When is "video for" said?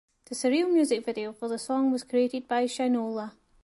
1.05-1.47